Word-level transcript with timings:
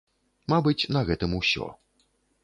Мабыць, 0.53 0.87
на 0.97 1.03
гэтым 1.09 1.35
усё. 1.41 1.67